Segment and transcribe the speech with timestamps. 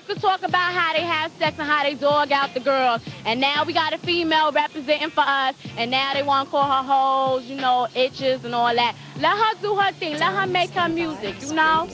[0.00, 3.02] could talk about how they have sex and how they dog out the girls.
[3.24, 5.54] And now we got a female representing for us.
[5.76, 8.96] And now they want to call her hoes, you know, itches and all that.
[9.18, 10.18] Let her do her thing.
[10.18, 11.88] Let her make her music, you know?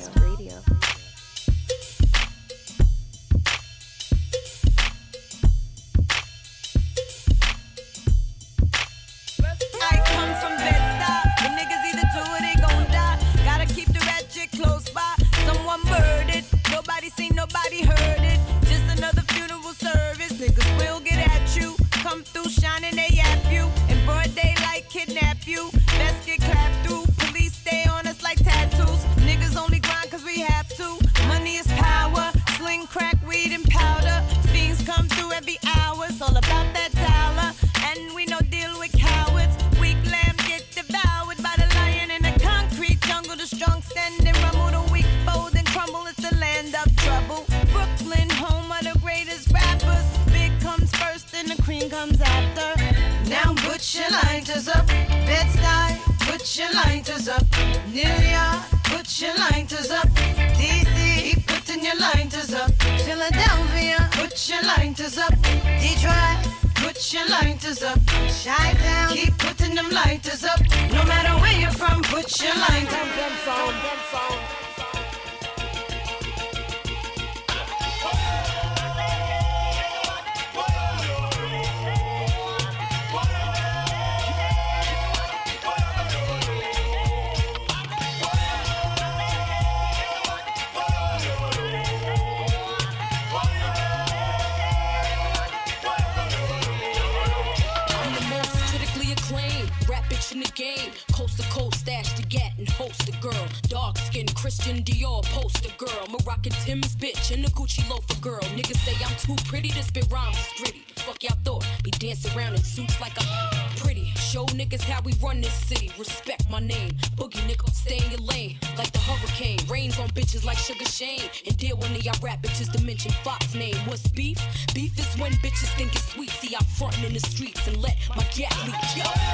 [107.28, 108.40] In the Gucci loafer, girl.
[108.54, 110.38] Niggas say I'm too pretty to spit rhymes.
[110.58, 110.84] Gritty.
[110.94, 111.66] Fuck y'all thought.
[111.82, 114.12] Be dancing around in suits like I'm pretty.
[114.14, 115.90] Show niggas how we run this city.
[115.98, 116.92] Respect my name.
[117.16, 118.58] Boogie nigga, stay in your lane.
[118.78, 119.58] Like the hurricane.
[119.68, 121.28] Rains on bitches like Sugar Shane.
[121.46, 123.76] And deal when y'all rap bitches to mention Fox name.
[123.86, 124.38] What's beef?
[124.72, 126.30] Beef is when bitches think it's sweet.
[126.30, 128.96] See, I'm frontin' in the streets and let my gap leak.
[128.96, 129.25] Yo.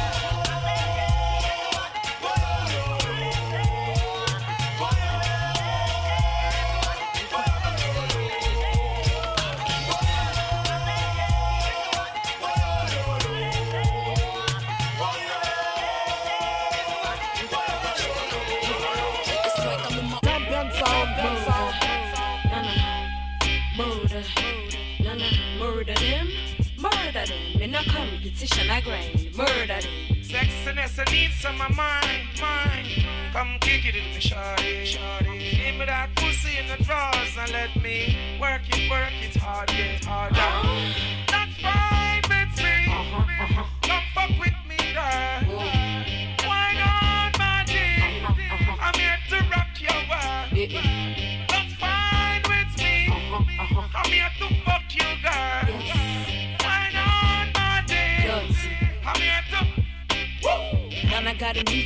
[31.68, 32.86] my mind, mind.
[33.32, 35.38] Come kick it in me, shawty, shawty.
[35.38, 39.68] Give me that pussy in the drawers and let me work it, work it hard,
[39.68, 40.21] get hard.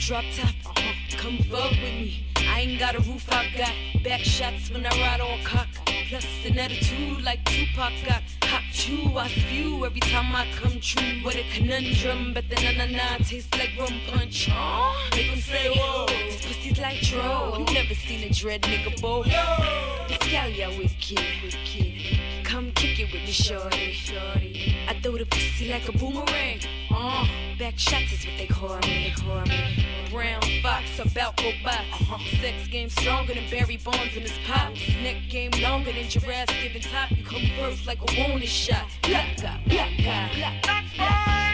[0.00, 0.54] drop top.
[0.66, 0.92] Uh-huh.
[1.16, 2.24] Come fuck with me.
[2.36, 3.72] I ain't got a roof, I got
[4.04, 5.68] back shots when I ride on cock.
[6.08, 8.22] Plus an attitude like Tupac got.
[8.44, 11.22] Hot chew, I spew every time I come true.
[11.22, 14.48] What a conundrum, but the na na na tastes like rum punch.
[14.52, 16.06] Uh, Make them say, whoa.
[16.06, 17.58] This pussy's like troll.
[17.58, 19.24] You never seen a dread nigga bow.
[20.08, 21.95] This gal, yeah, wicked, wicked
[22.76, 23.96] kick it with me, shorty.
[24.88, 26.60] I throw the pussy like a boomerang.
[26.94, 27.26] Uh,
[27.58, 29.08] back shots is what they call me.
[29.08, 29.86] They call me.
[30.10, 31.84] Brown fox, about go box.
[31.92, 32.40] Uh-huh.
[32.40, 34.72] Sex game stronger than Barry Bonds in his pop.
[35.02, 37.10] Neck game longer than giraffes giving top.
[37.10, 38.86] You come first like a wounded shot.
[39.02, 41.45] Black guy, black guy, black guy.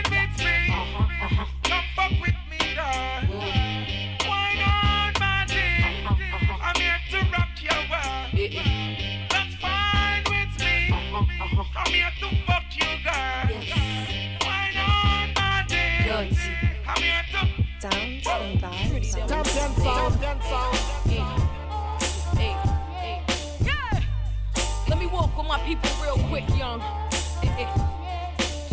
[24.89, 26.81] Let me walk with my people real quick, young.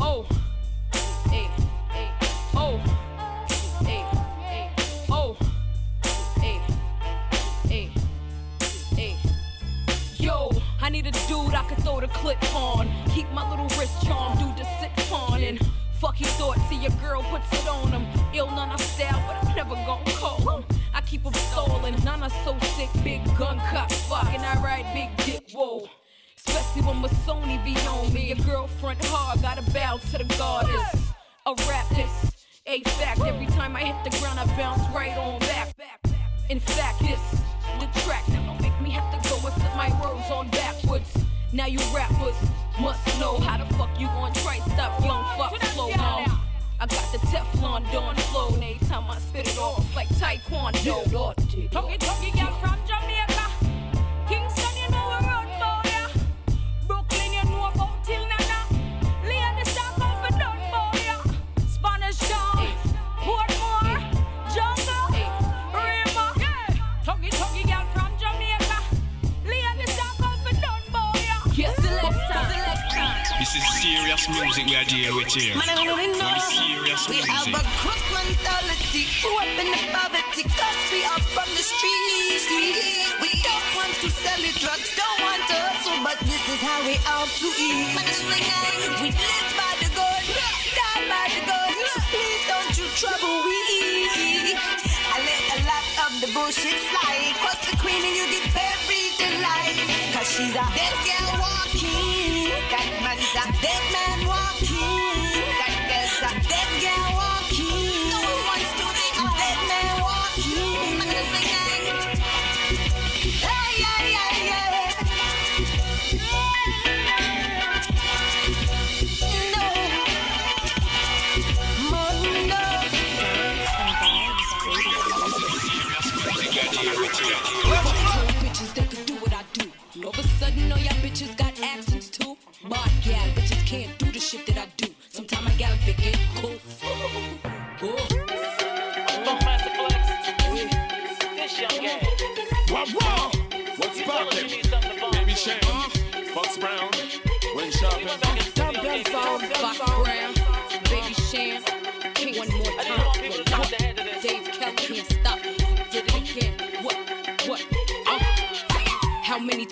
[0.02, 0.26] Oh.
[2.56, 2.82] Oh.
[5.14, 5.38] Oh.
[10.18, 10.50] Yo,
[10.82, 12.90] I need a dude I could throw the clip on.
[13.14, 15.60] Keep my little wrist charm, dude to sit on and.
[16.00, 18.06] Fuck your thoughts, see your girl puts it on him.
[18.34, 20.59] Ill none of style, but I'm never gonna call.
[21.98, 23.90] Nana so sick, big gun cock.
[23.90, 25.88] fuckin', I ride big dick, whoa.
[26.38, 28.32] Especially when my Sony be on me.
[28.32, 31.14] a girlfriend hard, gotta bow to the goddess.
[31.46, 32.32] A rap this,
[32.68, 33.22] a fact.
[33.22, 35.74] Every time I hit the ground, I bounce right on back.
[36.50, 37.42] In fact, this,
[37.80, 38.28] the track.
[38.30, 41.12] Now don't make me have to go and flip my words on backwards.
[41.54, 42.36] Now you rappers
[42.80, 46.49] must know how the fuck you gon' try stop young fuck slow now.
[46.82, 51.04] I got the Teflon Don flow, and every time I spit it off like Taekwondo.
[51.72, 53.52] Talkie talkie girl from Jamaica,
[54.30, 54.69] Kingston
[74.20, 75.56] serious music we are dealing with here.
[75.56, 75.96] Man, I don't know.
[75.96, 81.24] Very serious We have a crook mentality, grew up in the poverty, cause we are
[81.32, 82.44] from the streets.
[83.24, 86.80] We don't want to sell it, drugs don't want to hustle, but this is how
[86.84, 87.96] we ought to eat.
[89.00, 90.24] We live by the gun,
[90.76, 93.60] die by the gun, so please don't you trouble we.
[95.16, 99.16] I let a lot of the bullshit slide, cross the queen and you get buried
[99.32, 99.80] alive.
[100.12, 101.59] Cause she's a dead girl
[103.62, 104.19] dead man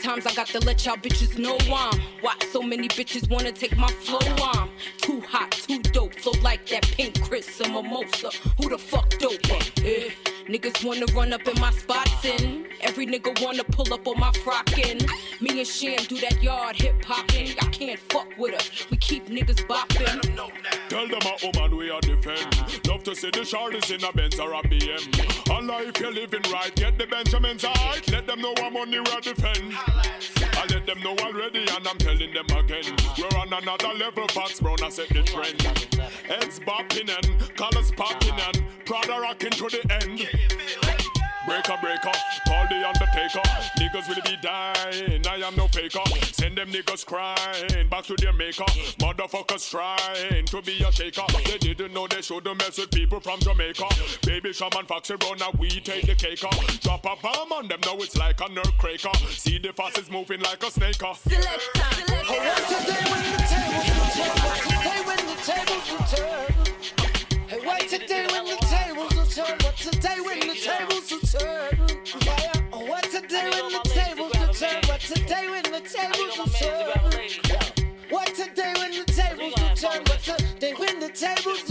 [0.07, 1.99] times I got to let y'all bitches know I'm.
[2.21, 4.19] Why so many bitches wanna take my flow?
[4.41, 4.69] I'm
[4.99, 8.29] Too hot, too dope, flow like that pink Chris and mimosa.
[8.57, 9.51] Who the fuck dope?
[9.83, 10.11] Eh,
[10.47, 14.31] niggas wanna run up in my spots and Every nigga wanna pull up on my
[14.43, 15.01] frockin'
[15.41, 19.27] Me and Cham do that yard hip hopping Y'all can't fuck with us, we keep
[19.27, 20.21] niggas bopping
[20.87, 22.56] Tell them a woman we are defend.
[23.07, 25.49] To see the shorties in a Benz or a BM.
[25.49, 28.01] Allah, if you're living right, get the Benjamins right.
[28.11, 29.73] Let them know I'm on the road defend.
[29.77, 32.83] I let them know already, and I'm telling them again.
[33.17, 35.61] We're on another level, Fox Brown, I set the trend.
[36.27, 41.06] Heads bopping and colors popping and Prada rocking to the end.
[41.47, 42.11] Breaker, breaker,
[42.45, 43.39] call the undertaker.
[43.79, 46.03] Niggas will be dying, I am no faker.
[46.33, 48.65] Send them niggas crying back to their maker.
[48.99, 51.23] Motherfuckers trying to be a shaker.
[51.45, 53.85] They didn't know they shouldn't mess with people from Jamaica.
[54.23, 56.43] Baby Shaman Foxy Brown, now we take the cake.
[56.43, 56.49] Uh.
[56.81, 59.15] Drop a bomb on them, now it's like a nerve cracker.
[59.29, 61.01] See the fastest moving like a snake.
[61.01, 61.13] Uh.
[61.13, 64.35] Select time, select Hey, what today when the tables will turn?
[64.43, 66.51] What today when the tables will turn?
[67.49, 69.57] Oh, what today when the tables will turn?
[69.61, 71.77] What today when the tables will turn?
[72.87, 74.81] What today when the tables will turn?
[74.87, 76.47] What today when the tables will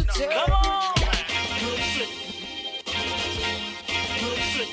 [0.04, 0.30] turn?
[0.30, 0.94] Come on!
[1.58, 2.10] Real flick.
[4.22, 4.70] Real flick.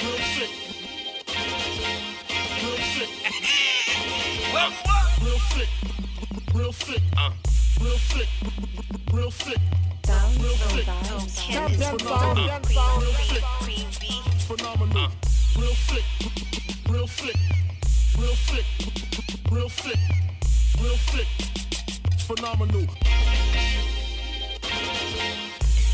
[0.00, 0.52] Real flick.
[2.64, 3.10] Real flick.
[5.20, 5.70] Real flick.
[6.54, 7.02] Real flick.
[7.18, 7.30] Uh.
[7.78, 8.28] Real flick.
[9.12, 9.60] Real flick.
[10.08, 10.40] Sound.
[10.40, 10.56] Real.
[14.46, 15.10] Phenomenal.
[15.58, 15.74] Real.
[16.88, 17.08] Real.
[19.50, 19.70] Real.
[20.80, 20.98] Real.
[22.20, 22.86] Phenomenal.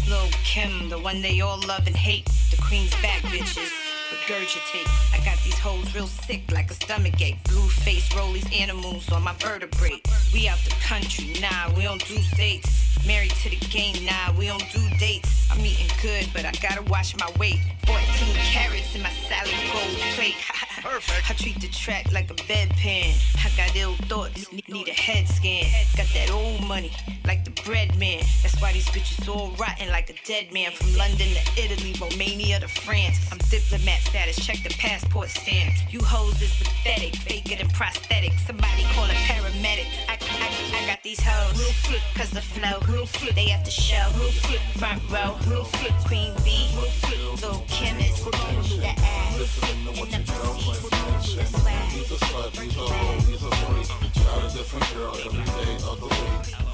[0.08, 2.26] Lil Kim, the one they all love and hate.
[2.52, 3.83] The queen's back, bitches.
[4.14, 4.86] Regurgitate.
[5.12, 7.42] I got these hoes real sick like a stomach ache.
[7.44, 10.00] Blue face, rollies, animals on my vertebrae.
[10.32, 12.68] We out the country, nah, we don't do states.
[13.06, 15.50] Married to the game, nah, we don't do dates.
[15.50, 17.58] I'm eating good, but I gotta watch my weight.
[17.86, 20.36] 14 carrots in my salad gold plate.
[20.84, 21.30] Perfect.
[21.30, 23.16] I treat the track like a bedpan.
[23.42, 25.64] I got ill thoughts, need a head scan.
[25.96, 26.92] Got that old money,
[27.24, 28.22] like the bread man.
[28.42, 30.72] That's why these bitches all rotten like a dead man.
[30.72, 33.16] From London to Italy, Romania to France.
[33.32, 35.80] I'm diplomat status, check the passport stamps.
[35.90, 38.32] You hoes is pathetic, faker than prosthetic.
[38.46, 39.88] Somebody call a paramedic.
[40.06, 41.58] I, I, got these hoes.
[41.58, 42.00] Real flip.
[42.14, 42.78] Cause the flow.
[42.92, 43.34] Real flip.
[43.34, 44.04] They have to show.
[44.18, 44.60] Real flip.
[44.78, 45.36] Front row.
[45.46, 45.92] Real flip.
[46.06, 46.70] Queen B.
[46.74, 47.42] Real flip.
[47.42, 49.38] Little chemist, is the ass.
[49.38, 51.48] Listen to what your girlfriend mentioned.
[51.92, 52.60] He's a slut.
[52.60, 53.20] He's a hoe.
[53.28, 54.24] He's a freak.
[54.24, 56.73] Got a different girl every day of the week.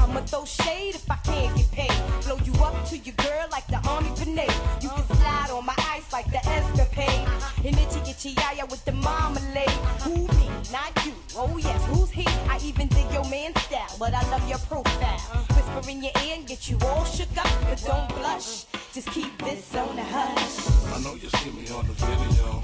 [0.00, 1.98] I'ma throw shade if I can't get paid.
[2.24, 4.60] Blow you up to your girl like the army grenade.
[4.80, 7.28] You can slide on my ice like the escapade.
[7.64, 9.78] And itchy itchy yaya with the marmalade.
[10.04, 10.48] Who me?
[10.72, 11.14] Not you.
[11.36, 12.26] Oh yes, who's he?
[12.48, 15.20] I even dig your man style, but I love your profile.
[15.54, 18.64] Whisper in your ear and get you all shook up, but don't blush.
[18.92, 20.56] Just keep this on the hush.
[20.94, 22.60] I know you see me on the video.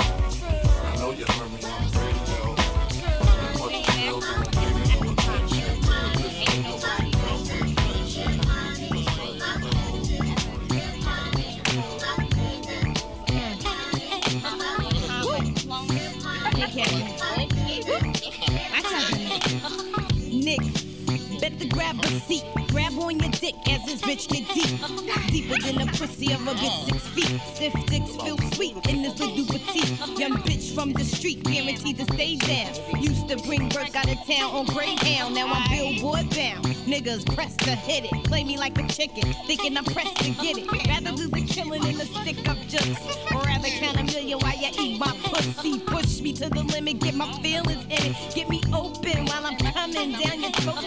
[0.91, 2.16] I know you heard me on the radio.
[21.87, 22.45] Grab a seat.
[22.69, 25.31] Grab on your dick as bitch get deep.
[25.31, 27.41] Deeper than a pussy of a good six feet.
[27.55, 30.19] Stiff dicks feel sweet in this little petite.
[30.19, 33.03] Young bitch from the street, guaranteed to stay down.
[33.03, 35.35] Used to bring work out of town on Greyhound.
[35.35, 36.65] Now I'm billboard bound.
[36.87, 38.25] Niggas press to hit it.
[38.25, 40.71] Play me like a chicken, thinking I'm pressed to get it.
[40.89, 42.57] Rather do the killing than the stick up.
[43.35, 45.79] Or rather count a million while you eat my pussy.
[45.81, 48.35] Push me to the limit, get my feelings in it.
[48.35, 50.85] Get me open while I'm coming down your throat.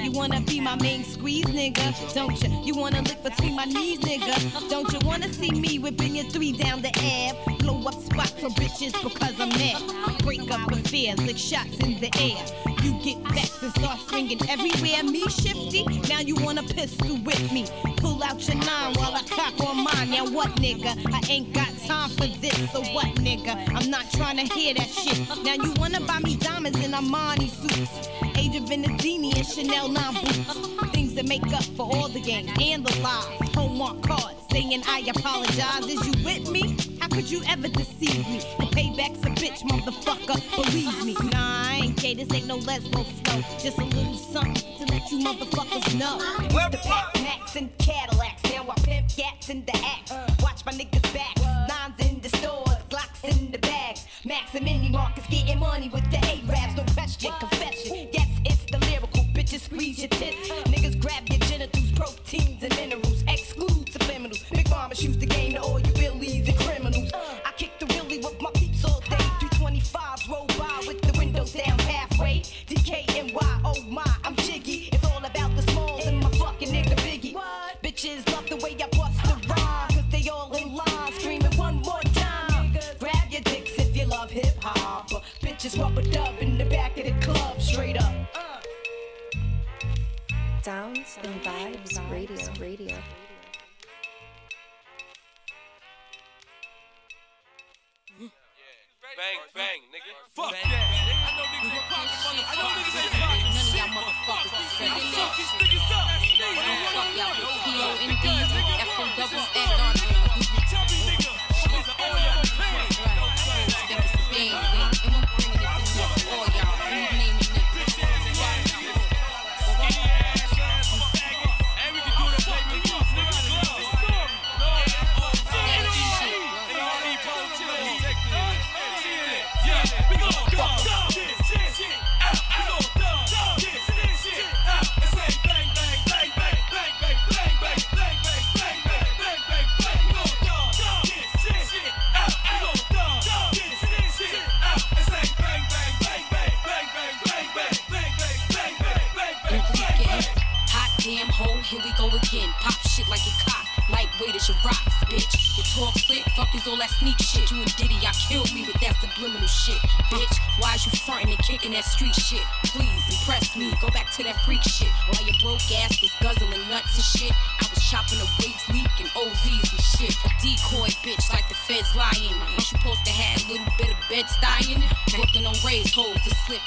[0.00, 2.14] You wanna be my main squeeze, nigga?
[2.14, 2.48] Don't you?
[2.62, 4.68] You wanna lick between my knees, nigga?
[4.68, 7.58] Don't you wanna see me whipping your three down the Ave?
[7.58, 9.82] Blow up spots for bitches because I'm mad.
[10.22, 12.38] Break up affairs, lick shots in the air.
[12.82, 15.02] You get vexed and start swinging everywhere.
[15.02, 17.66] Me shifty, now you wanna pistol with me.
[17.96, 20.05] Pull out your nine while I cock on mine.
[20.08, 20.94] Now what, nigga?
[21.12, 22.70] I ain't got time for this.
[22.72, 23.54] So what, nigga?
[23.74, 25.18] I'm not trying to hear that shit.
[25.42, 28.08] Now you wanna buy me diamonds in Armani suits.
[28.36, 30.92] Age of and Chanel 9 boots.
[30.92, 33.54] Things that make up for all the games and the lies.
[33.54, 35.86] Homework cards saying I apologize.
[35.86, 36.76] Is you with me?
[37.00, 38.38] How could you ever deceive me?
[38.58, 40.38] The payback's a bitch, motherfucker.
[40.56, 41.14] Believe me.
[41.30, 42.14] Nah, I ain't gay.
[42.14, 43.42] This ain't no lesbo flow.
[43.58, 46.18] Just a little something to let you motherfuckers know.
[46.42, 48.45] Used to pack Macs and Cadillacs.
[48.68, 50.12] I pimp cats in the axe.
[50.42, 51.36] Watch my niggas back.
[51.68, 54.06] Nines in the stores, Glocks in the bags.
[54.24, 56.25] Max and Neiman Marcus getting money with the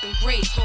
[0.03, 0.58] and grace.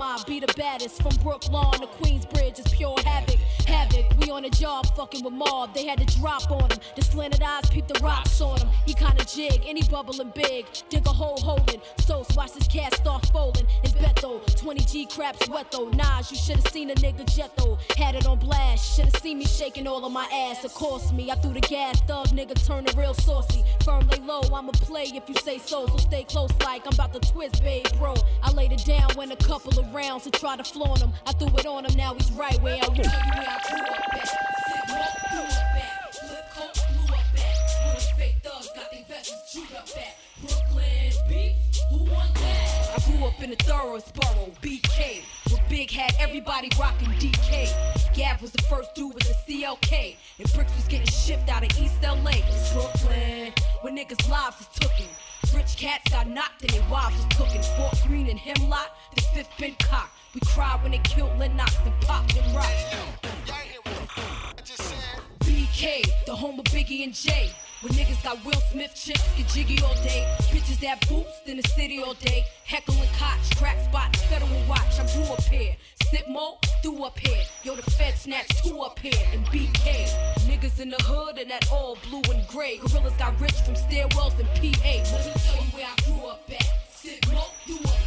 [0.00, 1.02] Mama be the baddest.
[1.02, 3.38] From Brooklyn to Queensbridge, it's pure havoc.
[3.66, 5.74] Havoc, we on a job fucking with mob.
[5.74, 6.78] They had to drop on him.
[6.96, 8.68] The slanted eyes peep the rocks on him.
[8.86, 10.66] He kinda jig, and he bubbling big.
[10.88, 11.82] Dig a hole holding.
[11.98, 13.66] So watch this cat start folding.
[13.82, 13.89] Beto,
[14.70, 15.88] 20 G craps wet though.
[15.88, 17.76] Nas, you should've seen a nigga jet though.
[17.96, 18.94] Had it on blast.
[18.94, 20.64] Should've seen me shaking all of my ass.
[20.64, 22.00] Of course me, I threw the gas.
[22.02, 23.64] Thug nigga turning real saucy.
[23.82, 25.88] Firm lay low, I'ma play if you say so.
[25.88, 28.14] So stay close like I'm about to twist, babe, bro.
[28.44, 31.14] I laid it down when a couple of rounds to try to flaunt him.
[31.26, 33.08] I threw it on him, now he's right where I was.
[33.08, 33.10] Flip
[36.54, 37.86] coat, blew up at.
[37.86, 40.19] Where fake thugs got their vests chewed up at.
[43.10, 45.22] Grew up in the thoroughest borough, BK.
[45.50, 48.14] With Big had everybody rocking DK.
[48.14, 50.16] Gav was the first dude with the CLK.
[50.38, 52.30] And Bricks was getting shipped out of East LA.
[52.34, 55.08] It's Brooklyn, where niggas' lives was tookin'.
[55.54, 57.62] Rich cats got knocked and their wives was cooking.
[57.76, 60.12] Fort Greene and Hemlock, the fifth been cocked.
[60.34, 62.96] We cried when they killed Lennox and popped and rocked.
[65.40, 67.50] BK, the home of Biggie and Jay.
[67.82, 70.30] When niggas got Will Smith chips, get jiggy all day.
[70.52, 72.44] Bitches that boost in the city all day.
[72.64, 75.00] Heckling cots, crack spots, federal watch.
[75.00, 75.74] I grew up here.
[76.10, 77.42] Sip mo, threw up here.
[77.62, 79.26] Yo, the Fed snatched two up here.
[79.32, 80.08] And BK,
[80.40, 82.76] niggas in the hood and that all blue and gray.
[82.76, 84.60] Gorillas got rich from stairwells and PA.
[84.60, 86.68] Let me tell you where I grew up at.
[86.90, 87.99] Sip mo, threw up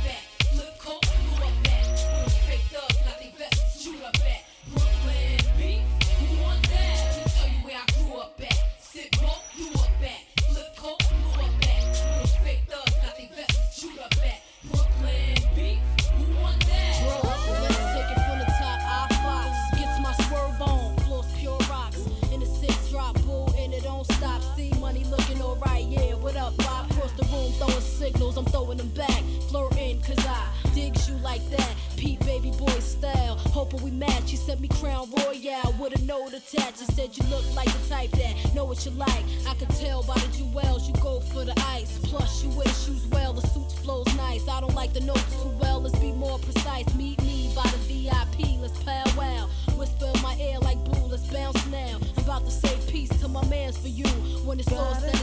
[33.63, 34.29] Hoping we match.
[34.29, 36.81] You sent me crown royale with a note attached.
[36.81, 39.23] You said you look like the type that know what you like.
[39.47, 41.97] I could tell by the jewels you go for the ice.
[42.03, 44.49] Plus you wear shoes well, the suit flows nice.
[44.49, 45.79] I don't like the notes too well.
[45.81, 46.93] Let's be more precise.
[46.95, 48.59] Meet me by the VIP.
[48.59, 49.47] Let's powwow.
[49.77, 51.07] Whisper in my ear like boo.
[51.07, 52.01] Let's bounce now.
[52.17, 54.07] I'm about to say peace to my mans for you.
[54.43, 55.22] When it's all said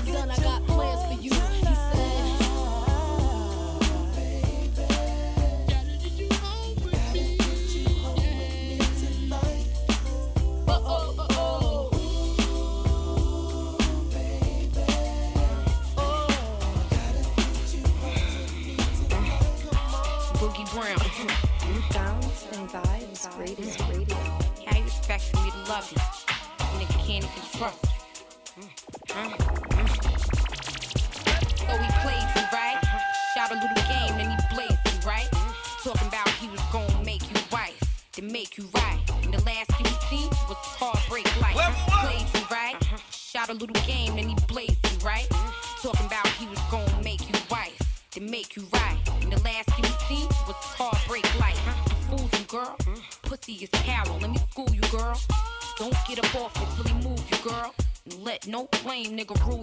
[59.08, 59.59] no nigga rule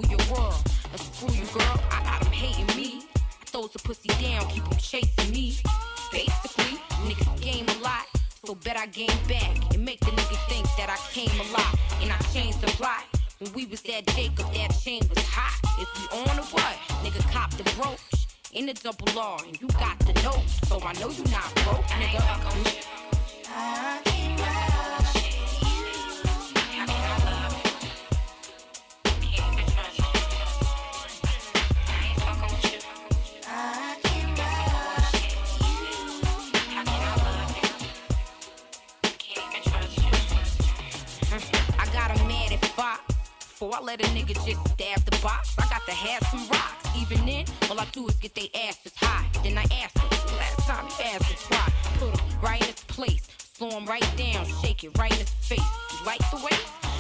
[43.77, 45.53] I let a nigga just stab the box.
[45.59, 46.89] I got to have some rocks.
[46.99, 49.27] Even then, all I do is get they asses high.
[49.43, 51.71] Then I ask them, last time you asked us why.
[51.99, 53.27] Put him right in his place.
[53.53, 55.59] Slow him right down, shake it right in his face.
[55.59, 56.57] You like the way?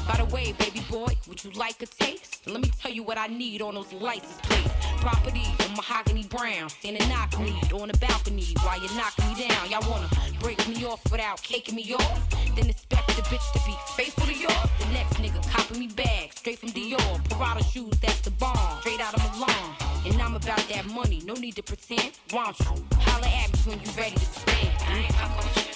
[0.07, 2.45] By the way, baby boy, would you like a taste?
[2.47, 4.69] Let me tell you what I need on those license plates.
[5.01, 9.71] Property of mahogany brown, standing knock me on the balcony while you knock me down.
[9.71, 10.09] Y'all wanna
[10.39, 12.29] break me off without caking me off?
[12.55, 14.69] Then expect the bitch to be faithful to yours.
[14.79, 17.29] The next nigga copying me bags straight from Dior.
[17.29, 19.75] Prada shoes, that's the bomb, straight out of Milan.
[20.05, 22.11] And I'm about that money, no need to pretend.
[22.31, 22.85] Want you?
[23.01, 24.69] Holla at me when you ready to spend.
[24.87, 25.73] I ain't fucking with you.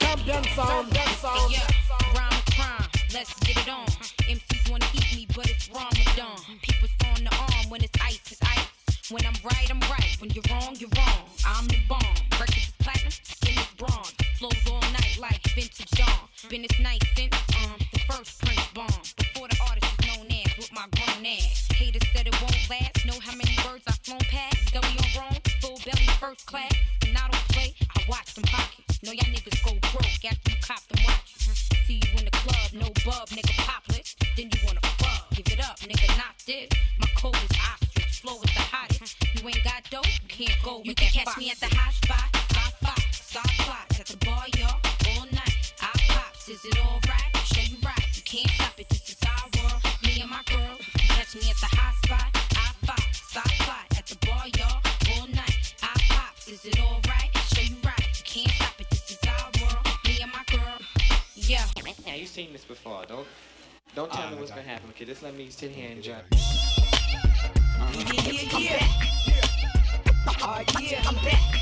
[0.00, 1.52] Champion sound, champion sound.
[1.52, 1.66] Yeah,
[2.14, 3.86] rhyme crime, let's get it on.
[4.28, 6.36] MCs wanna eat me, but it's Ramadan.
[6.60, 8.68] People throwing the arm when it's ice, it's ice.
[9.10, 10.16] When I'm right, I'm right.
[10.20, 11.21] When you're wrong, you're wrong.
[16.52, 17.32] Been this night since
[17.64, 19.00] um the first Prince bomb.
[19.16, 21.64] Before the artist was known as with my grown ass.
[21.72, 23.06] Haters said it won't last.
[23.06, 24.70] Know how many birds I've flown past?
[24.70, 26.74] Belly on wrong, full belly first class.
[27.08, 29.00] And I don't play, I watch them pockets.
[29.02, 31.72] Know y'all niggas go broke after you cop them watches.
[31.88, 34.14] See you in the club, no bub, nigga popless.
[34.36, 36.68] Then you wanna fuck, give it up, nigga, not this.
[37.00, 39.16] My code is ostrich, flow is the hottest.
[39.40, 41.72] You ain't got dope, you can't go with You can that catch me at the.
[41.72, 42.28] Hot spot,
[65.02, 66.22] Okay, just let me sit here and judge.
[68.22, 68.86] Yeah, yeah,
[69.26, 69.42] yeah.
[70.42, 71.61] Oh, yeah, I'm back.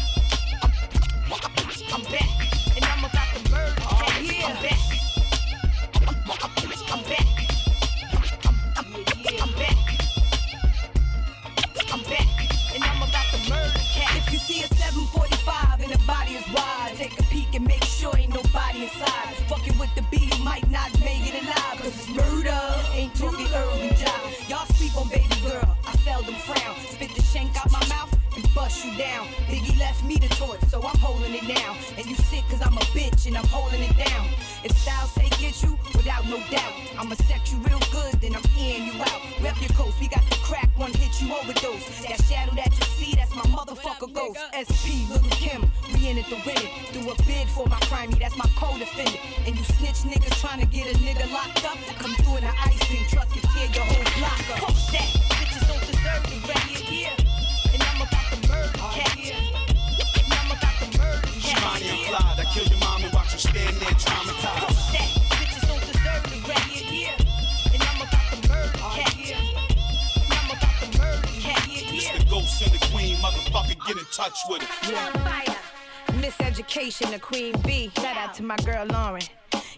[74.94, 75.56] On fire.
[76.20, 77.90] Miseducation, the queen bee.
[77.96, 79.28] Shout out to my girl Lauryn.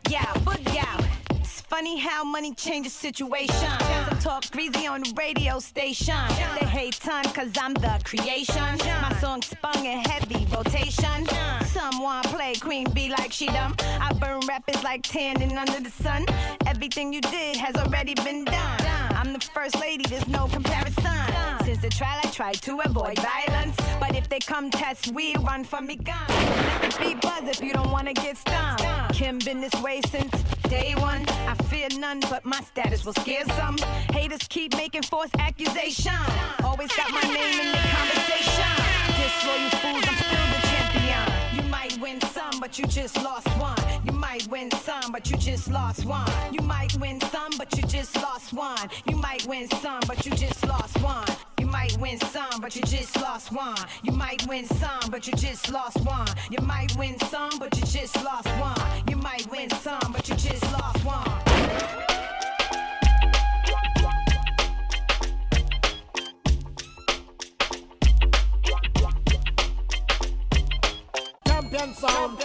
[0.09, 1.05] Yeah, boogie out.
[1.31, 3.70] It's funny how money changes situation.
[4.09, 6.16] Some talk greasy on the radio station.
[6.59, 8.79] They hate time cause I'm the creation.
[9.03, 11.27] My song spung in heavy rotation.
[11.66, 13.77] Someone play queen bee like she dumb.
[13.81, 16.25] I burn rappers like tanning under the sun.
[16.66, 19.01] Everything you did has already been done.
[19.24, 21.12] I'm the first lady, there's no comparison.
[21.62, 23.76] Since the trial, I tried to avoid violence.
[24.00, 26.26] But if they come test, we run from me gun.
[26.98, 28.78] Beat buzz if you don't wanna get stung.
[29.12, 30.32] Kim been this way since
[30.68, 31.24] day one.
[31.28, 33.78] I fear none, but my status will scare some.
[34.11, 36.28] Haters keep making false accusations.
[36.64, 38.74] Always got my name in the conversation.
[39.22, 40.51] Disloyal fools, I'm still
[41.72, 43.76] might win some, but you just lost one.
[44.04, 46.30] You might win some, but you just lost one.
[46.52, 48.90] You might win some, but you just lost one.
[49.08, 51.24] You might win some, but you just lost one.
[51.58, 53.76] You might win some, but you just lost one.
[54.02, 56.28] You might win some, but you just lost one.
[56.50, 58.76] You might win some, but you just lost one.
[59.08, 62.12] You might win some, but you just lost one.
[72.02, 72.36] Sound.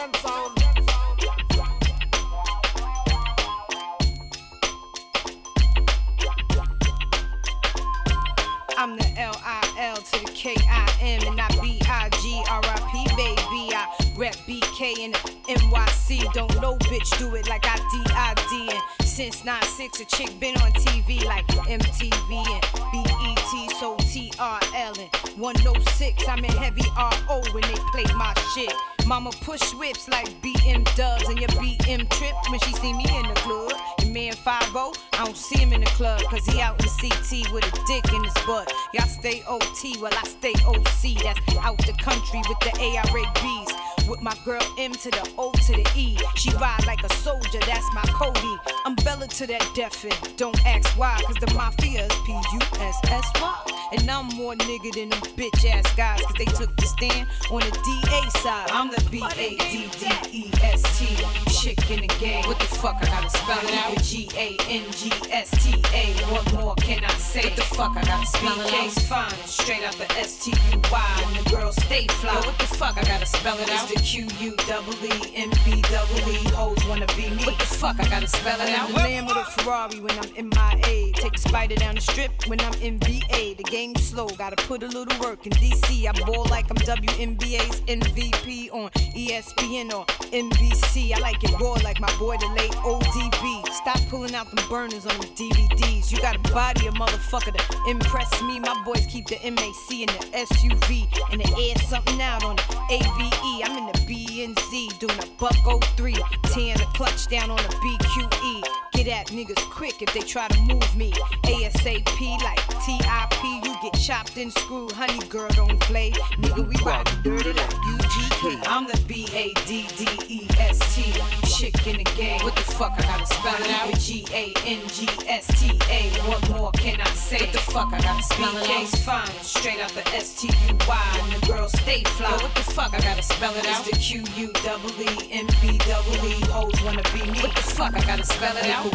[8.78, 13.74] I'm the L-I-L to the K-I-M and I B-I-G-R-I-P, baby.
[13.74, 16.32] I rep BK and NYC.
[16.34, 18.70] Don't no bitch do it like I D-I-D.
[18.72, 25.42] And since 9-6, a chick been on TV like MTV and BET, so TRL and
[25.42, 26.28] 106.
[26.28, 28.97] I'm in heavy RO when they play my shit.
[29.08, 33.26] Mama push whips like BM dubs and your BM trip when she see me in
[33.26, 33.72] the club.
[34.00, 34.92] Your man 5 I
[35.24, 38.22] don't see him in the club cause he out in CT with a dick in
[38.22, 38.70] his butt.
[38.94, 41.24] Y'all stay OT while I stay OC.
[41.24, 43.87] That's out the country with the ARABs.
[44.08, 46.18] With my girl M to the O to the E.
[46.36, 48.58] She ride like a soldier, that's my Cody.
[48.86, 50.38] I'm Bella to that end.
[50.38, 53.78] Don't ask why, cause the mafia is P U S S Y.
[53.92, 57.60] And I'm more nigga than them bitch ass guys, cause they took the stand on
[57.60, 58.70] the DA side.
[58.72, 61.06] I'm the B A D D E S T.
[61.52, 62.46] Chick in the game.
[62.46, 62.96] What the fuck?
[63.02, 64.04] I gotta spell it out.
[64.04, 66.14] G A N G S T A.
[66.32, 67.42] What more can I say?
[67.44, 67.98] What the fuck?
[67.98, 68.92] I gotta spell it out.
[69.04, 71.24] fine, straight out the S T U Y.
[71.26, 72.34] And the girls stay fly.
[72.34, 72.98] Yo, what the fuck?
[72.98, 73.97] I gotta spell it out.
[73.98, 76.38] The Q U double E M B double E.
[76.54, 77.44] Hoes wanna be me.
[77.46, 78.00] What the fuck?
[78.00, 78.92] I gotta spell it out.
[78.94, 81.12] Lamb with a Ferrari when I'm in my A.
[81.14, 83.56] Take the spider down the strip when I'm in VA.
[83.58, 86.08] The game slow, gotta put a little work in DC.
[86.08, 91.14] I ball like I'm WNBA's MVP on ESPN or NBC.
[91.14, 93.68] I like it raw like my boy the late ODB.
[93.74, 96.12] Stop pulling out them burners on the DVDs.
[96.12, 98.60] You gotta body a motherfucker to impress me.
[98.60, 102.64] My boys keep the MAC in the SUV and they air something out on the
[102.92, 103.62] AVE.
[103.66, 105.56] I'm in the BNZ doing a buck
[105.96, 108.64] 03, tearing the clutch down on the BQE.
[108.94, 111.12] Get at niggas quick if they try to move me.
[111.44, 114.92] ASAP like TIP, you get chopped and screwed.
[114.92, 116.12] Honey girl, don't play.
[116.40, 118.64] Nigga, we ride dirty like UGK.
[118.68, 121.47] I'm the B A D D E S T.
[121.58, 122.40] Chick in the game.
[122.44, 122.94] What the fuck?
[123.00, 124.00] I gotta spell it out.
[124.00, 126.10] G A N G S T A.
[126.30, 127.40] What more can I say?
[127.40, 127.94] What the fuck?
[127.94, 128.88] I gotta spell it out.
[129.00, 131.20] fine, straight out the S T U Y.
[131.20, 132.30] And the girls stay fly.
[132.30, 132.94] What the fuck?
[132.94, 133.88] I gotta spell it out.
[133.88, 136.40] It's the Q U double E M B double E.
[136.46, 137.40] Hoes wanna be me.
[137.42, 137.96] What the fuck?
[137.96, 138.94] I gotta spell it out.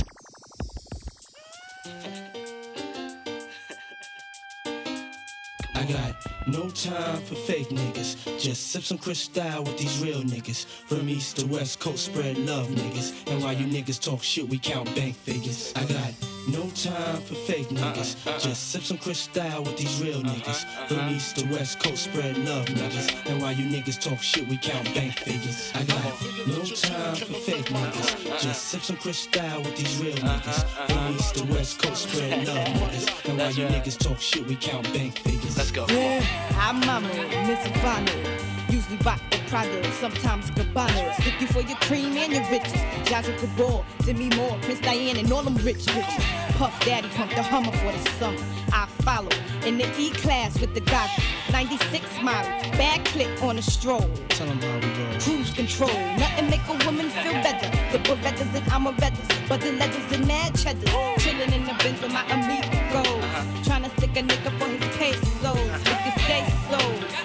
[5.82, 6.14] I got
[6.46, 8.40] no time for fake niggas.
[8.40, 10.64] Just sip some crystal with these real niggas.
[10.64, 13.28] From east to west coast, spread love niggas.
[13.28, 15.72] And while you niggas talk shit, we count bank figures.
[15.74, 16.12] I got
[16.48, 18.16] no time for fake niggas.
[18.42, 20.64] Just sip some crystal with these real niggas.
[20.88, 23.30] From east to west coast, spread love niggas.
[23.30, 25.70] And while you niggas talk shit, we count bank figures.
[25.74, 28.42] I got no time for fake niggas.
[28.42, 30.64] Just sip some crystal with these real niggas.
[30.90, 33.28] From east to west coast, spread love niggas.
[33.28, 35.56] And while you niggas talk shit, we count bank figures.
[35.56, 35.86] Let's go.
[35.88, 36.24] Yeah,
[36.58, 37.08] I'm mama,
[37.46, 38.61] Miss Ivana.
[38.72, 41.12] Usually rock the Prada, sometimes Gabbana.
[41.20, 42.80] Sticky for your cream and your riches.
[43.04, 46.24] Zsa Zsa Gabor, Demi Moore, Prince Diane, and all them rich bitches.
[46.56, 48.38] Puff Daddy pumped the Hummer for the summer.
[48.72, 49.28] I follow
[49.66, 51.26] in the E class with the goggles.
[51.52, 54.08] 96 model, bad click on a stroll.
[54.30, 55.20] Tell 'em how we roll.
[55.20, 57.68] Cruise control, nothing make a woman feel better.
[57.92, 60.88] The Berettas and Amarettas, but the letters and mad cheddars.
[61.22, 63.06] Chillin' in the Benz with my amigos.
[63.06, 63.78] Uh-huh.
[63.80, 65.31] to stick a nigga for his pesos.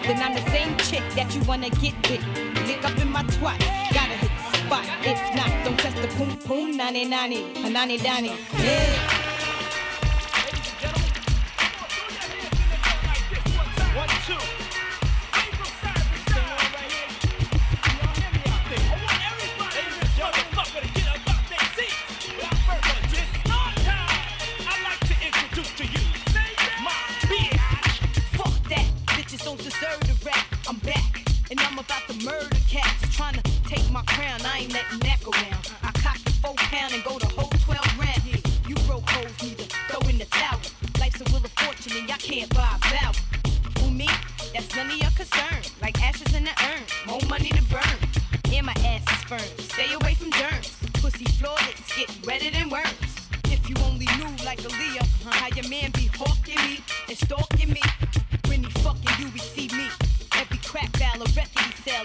[0.08, 2.24] Then I'm the same chick that you wanna get with.
[2.66, 3.60] Lick up in my twat,
[3.94, 4.86] gotta hit the spot.
[5.04, 8.32] If not, don't test the poom poom, nani nani, panani dani.
[8.64, 9.28] Yeah.
[13.96, 14.57] One, two.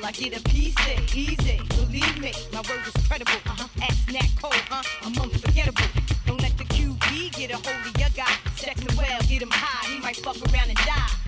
[0.02, 1.60] He I get a piece of easy.
[1.68, 3.32] Believe me, my word is credible.
[3.46, 3.68] Uh-huh.
[3.82, 4.82] Ask Nat Cole, huh?
[5.02, 5.84] I'm unforgettable.
[6.26, 8.34] Don't let the QB get a hold of your guy.
[8.56, 9.88] Sex well, get him high.
[9.88, 11.21] He might fuck around and die.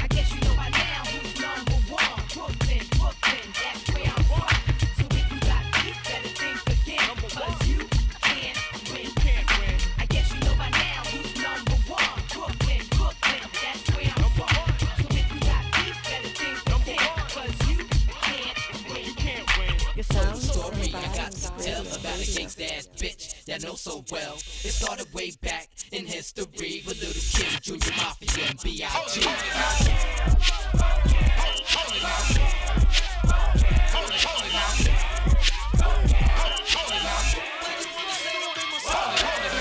[23.54, 24.34] I know so well.
[24.34, 29.20] It started way back in history with little kid, Junior Mafia, and B.I.G.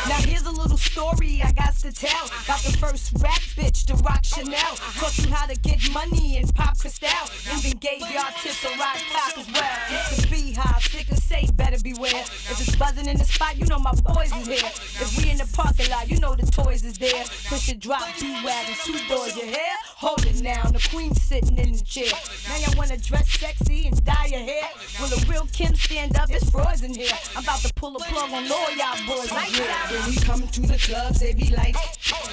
[0.10, 3.86] Now here's a little little story I got to tell about the first rap bitch
[3.88, 4.76] to rock Chanel.
[4.98, 7.10] Taught you how to get money and pop Cristal.
[7.58, 10.16] Even gave y'all tips to rock pop as well.
[10.16, 12.22] The beehive, stick and say, better beware.
[12.22, 14.72] If it's buzzing in the spot, you know my boys is here.
[15.02, 17.24] If we in the parking lot, you know the toys is there.
[17.48, 19.76] Push it, drop, B-wagon, two doors, your hair?
[19.98, 22.12] Hold it now, the queen sitting in the chair.
[22.50, 24.70] Now y'all wanna dress sexy and dye your hair?
[25.00, 26.30] Will a real Kim stand up?
[26.30, 26.44] It's
[26.82, 27.14] in here.
[27.36, 29.32] I'm about to pull a plug on all y'all boys.
[29.32, 31.76] When we come to the clubs, they be like,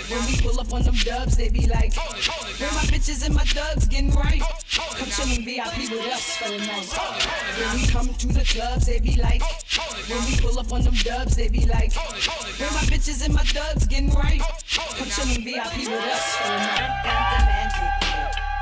[0.09, 3.45] when we pull up on them dubs, they be like, where my bitches and my
[3.45, 4.41] thugs getting right?
[4.41, 6.89] Come chillin' VIP with us for the night.
[7.59, 10.95] When we come to the clubs, they be like, when we pull up on them
[10.95, 14.41] dubs, they be like, where my bitches and my thugs getting right?
[14.41, 17.03] Come chillin' VIP with us night.
[17.05, 17.91] Got the magic.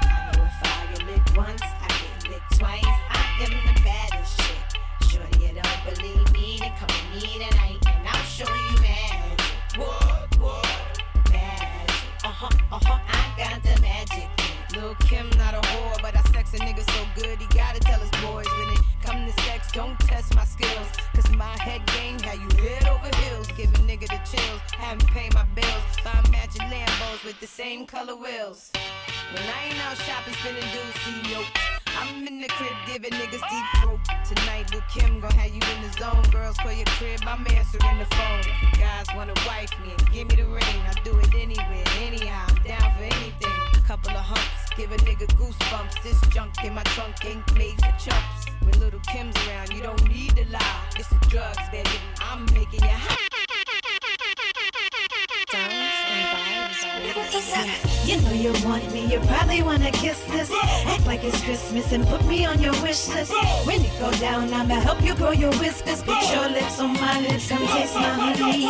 [0.02, 1.98] I know if I once, I
[2.58, 2.84] twice.
[2.84, 4.40] I am the baddest.
[5.10, 9.40] Sure you don't believe me, come tonight and I'll show you magic.
[9.76, 10.38] What?
[10.38, 11.02] What?
[11.30, 11.94] Magic.
[12.24, 12.48] Uh huh.
[12.72, 12.98] Uh huh.
[13.08, 14.37] I got the magic.
[15.08, 18.10] Kim not a whore, but I sex a nigga so good he gotta tell his
[18.20, 20.88] boys when it come to sex, don't test my skills.
[21.14, 25.32] Cause my head game had you head over heels, giving nigga the chills, haven't paid
[25.32, 25.84] my bills.
[26.04, 28.70] Find matching Lambos with the same color wheels.
[29.32, 31.46] When I ain't out shopping, spending dues, see nope.
[31.96, 34.00] I'm in the crib giving niggas deep throat.
[34.28, 36.22] Tonight, Lil Kim gon' have you in the zone.
[36.30, 38.42] Girls call your crib, I'm answering the phone.
[38.78, 40.80] Guys wanna wife me and give me the ring.
[40.86, 42.44] I'll do it anywhere, anyhow.
[42.48, 43.56] I'm down for anything.
[43.74, 46.02] A Couple of humps, give a nigga goosebumps.
[46.04, 48.46] This junk in my trunk ain't made for chumps.
[48.60, 50.82] When little Kim's around, you don't need to lie.
[50.96, 51.90] It's the drugs, baby.
[52.20, 53.47] I'm making you high.
[58.04, 60.50] You know you want me, you probably wanna kiss this.
[60.86, 63.32] Act like it's Christmas and put me on your wish list.
[63.66, 66.02] When it go down, I'ma help you grow your whiskers.
[66.02, 68.62] Put your lips on my lips, come taste my honey.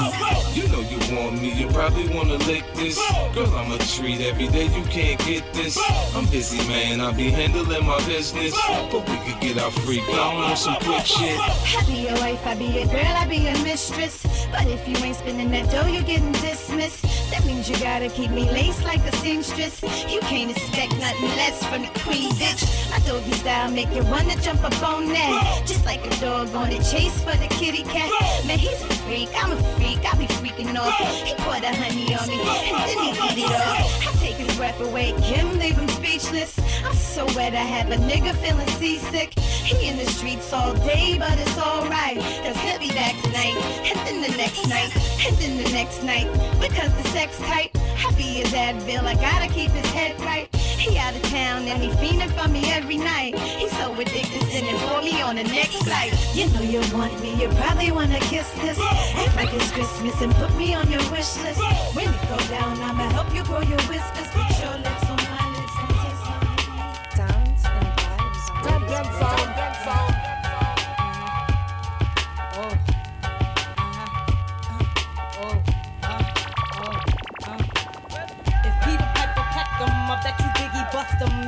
[0.54, 2.98] You know you want me, you probably wanna lick this.
[3.32, 5.78] Girl, I'm a treat every day, you can't get this.
[6.14, 8.52] I'm busy, man, I'll be handling my business.
[8.90, 11.38] But we could get our freak on on some quick shit.
[11.38, 14.24] I be your wife, I be your girl, I be your mistress.
[14.50, 17.04] But if you ain't spending that dough, you're getting dismissed.
[17.30, 19.80] That means you gotta keep me laced like a seamstress.
[20.12, 22.66] You can't expect nothing less from the queen, bitch.
[22.92, 25.62] I My doggy style make you wanna jump up on that.
[25.64, 28.10] Just like a dog on a chase for the kitty cat.
[28.44, 30.98] Man, he's a freak, I'm a freak, I be freaking off.
[31.24, 34.08] He put a honey on me, and then he eat it off.
[34.08, 36.58] I take his breath away, Kim, leave him speechless.
[36.84, 39.38] I'm so wet, I have a nigga feeling seasick.
[39.38, 42.18] He in the streets all day, but it's alright.
[42.42, 44.90] Cause he'll be back tonight, and then the next night,
[45.24, 46.26] and then the next night.
[46.58, 50.48] Because the sex tight, happy as Advil, I gotta keep his head right.
[50.54, 53.34] He out of town and he fiending for me every night.
[53.36, 56.14] He's so addicted, sending for me on the next flight.
[56.34, 58.78] You know you want me, you probably wanna kiss this.
[58.80, 61.60] Act like it's Christmas and put me on your wish list.
[61.94, 64.28] When you go down, I'ma help you grow your whiskers.
[64.30, 68.44] Put your lips on my lips and taste my Sounds and vibes.
[68.62, 70.17] Champion sound, champion sound.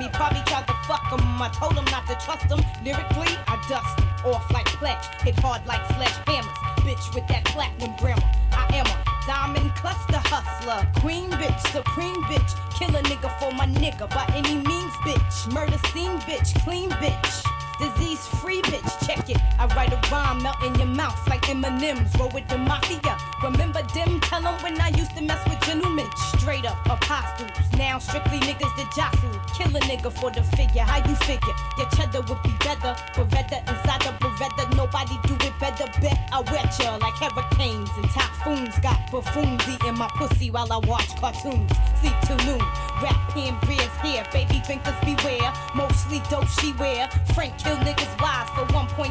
[0.00, 1.20] He probably tried to fuck him.
[1.40, 2.60] I told him not to trust him.
[2.84, 4.00] Lyrically, I dust.
[4.24, 6.56] Off like pledge, hit hard like sledgehammers.
[6.84, 8.22] Bitch with that platinum grammar.
[8.52, 8.96] I am a
[9.26, 10.86] diamond cluster hustler.
[11.00, 12.52] Queen bitch, supreme bitch.
[12.78, 15.52] Kill a nigga for my nigga by any means, bitch.
[15.52, 17.59] Murder scene bitch, clean bitch.
[17.80, 19.38] Disease free bitch, check it.
[19.58, 22.14] I write a rhyme, melt in your mouth like M&M's.
[22.18, 23.16] Roll with the mafia.
[23.42, 24.20] Remember them?
[24.20, 26.06] Tell 'em when I used to mess with gentlemen.
[26.36, 27.50] Straight up apostles.
[27.78, 29.32] Now strictly niggas that jostle.
[29.56, 30.82] Kill a nigga for the figure.
[30.82, 31.54] How you figure?
[31.78, 32.92] Your cheddar would be better.
[33.14, 34.64] Beretta inside the Beretta.
[34.76, 35.86] Nobody do it better.
[36.02, 38.78] Bet I wet ya like hurricanes and typhoons.
[38.80, 41.72] Got buffoons eating my pussy while I watch cartoons.
[42.00, 42.64] Sleep till noon.
[43.02, 44.24] Rap beers here.
[44.32, 45.52] Baby drinkers beware.
[45.74, 47.08] Mostly dope she wear.
[47.34, 49.10] Frank kill niggas wise for 1.5.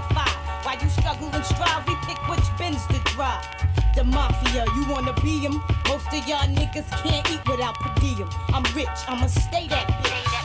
[0.63, 3.45] While you struggle and strive, we pick which bins to drive.
[3.95, 5.61] The mafia, you wanna be 'em?
[5.87, 8.29] Most of y'all niggas can't eat without per diem.
[8.53, 10.38] I'm rich, I'ma stay that bitch.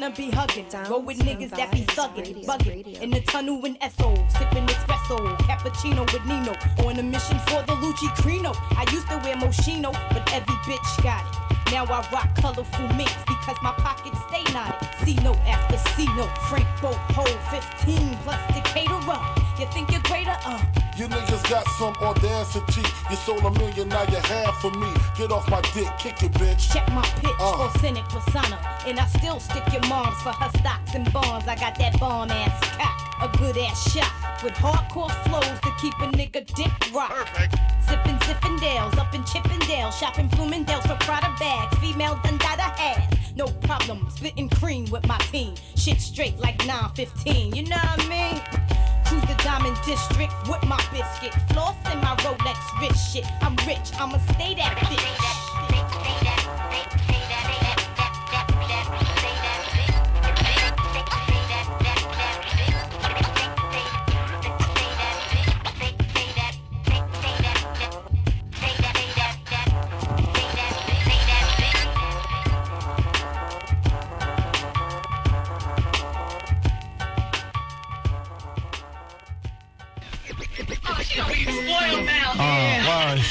[0.00, 0.66] Wanna be hugging.
[0.88, 3.00] Roll with niggas that be thugging, bugging.
[3.00, 6.54] In the tunnel in SO, sipping espresso, cappuccino with Nino.
[6.86, 8.54] On a mission for the Lucci Crino.
[8.76, 11.72] I used to wear Moschino, but every bitch got it.
[11.72, 14.88] Now I rock colorful mints because my pockets stay knotted.
[15.04, 19.47] C note after C note, Frank Boat, Hole 15 plus Decatur up.
[19.58, 20.36] You think you're greater?
[20.44, 20.62] Uh.
[20.96, 22.82] You niggas got some audacity.
[23.10, 24.88] You sold a million, now you have for me.
[25.16, 26.72] Get off my dick, kick it, bitch.
[26.72, 27.66] Check my pitch, Uh.
[27.66, 28.58] authentic persona.
[28.86, 31.46] And I still stick your moms for her stocks and bonds.
[31.48, 32.98] I got that bomb ass cock,
[33.32, 34.10] a good ass shot.
[34.44, 37.10] With hardcore flows to keep a nigga dick rock.
[37.10, 37.56] Perfect.
[37.86, 39.90] Sippin' Zippendales up in Chippendale.
[39.90, 41.76] Shopping Bloomingdale's for Prada bags.
[41.78, 43.34] Female Dundada has.
[43.34, 45.54] No problem, spitting cream with my team.
[45.76, 47.54] Shit straight like 915.
[47.56, 48.87] You know what I mean?
[49.08, 51.32] Cruise the Diamond District with my biscuit.
[51.50, 53.24] Floss in my Rolex rich shit.
[53.40, 56.07] I'm rich, I'ma stay that bitch.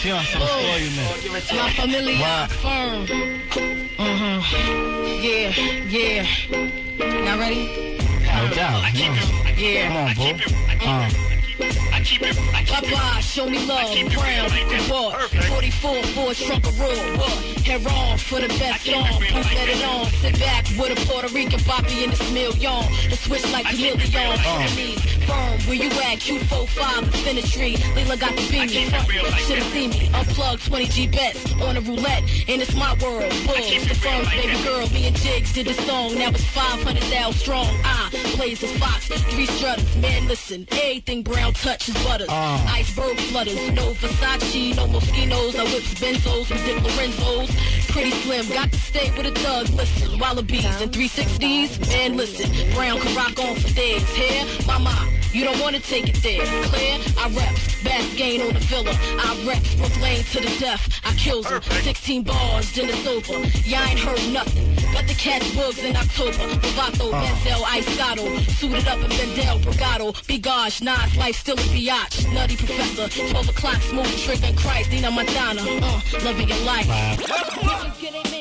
[0.09, 1.53] Uh, word, she on some spoilment.
[1.53, 2.49] My familiar Word.
[2.51, 3.07] firm.
[3.97, 4.39] Mm-hmm.
[5.21, 5.49] Yeah,
[5.89, 6.25] yeah.
[7.25, 7.97] Y'all ready?
[8.21, 8.93] No doubt.
[8.93, 9.55] Yeah.
[9.57, 9.87] Yeah.
[9.87, 10.43] Come on, boo.
[10.85, 11.27] Uh.
[12.67, 14.49] Papa, show me love, brown,
[14.87, 16.93] boy, 44 for a trunk of roll,
[17.63, 21.33] hair on for the best song, who let it on, sit back with a Puerto
[21.33, 27.03] Rican poppy in the million, the switch like chameleon, enemies, firm, where you at, Q45,
[27.11, 28.87] Infiniti, Lila got the beanie,
[29.45, 33.95] should've seen me, unplugged 20G bets, on a roulette, and it's my world, bulls, the
[33.95, 38.61] firm's baby girl, me and Jigs did the song, now it's 500,000 strong, I, plays
[38.61, 42.65] the fox, three strutters, man listen, everything brown touches butters, Uh.
[42.69, 47.51] iceberg flutters, no Versace, no Moschinos, I whip Benzos and Dick Lorenzo's,
[47.91, 52.99] pretty slim, got to stay with a thug, listen, Wallabies and 360s, man listen, brown
[52.99, 54.95] can rock on for days, here, mama,
[55.33, 57.53] you don't wanna take it there, clear, I rep,
[57.83, 62.71] Bascane on the villa, I rep Brooklyn to the death, I kills them, 16 bars,
[62.73, 63.33] then it's over,
[63.67, 67.87] y'all ain't heard nothing, but the catch bugs in October, Bavato, Benzel, Ice
[68.57, 73.81] suited up in Bendel, Brigado, Bigage, Nas, life still a biatch, nutty professor, 12 o'clock,
[73.81, 76.87] smooth trick and Christ, Dina Madonna, uh, loving your life.
[76.87, 78.37] Bitches get they